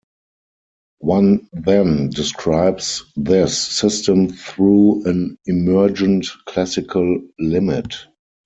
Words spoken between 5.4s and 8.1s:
emergent classical limit.